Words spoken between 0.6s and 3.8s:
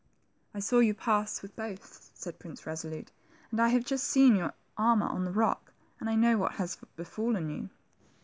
saw you pass with both," said Prince Eesolute, and I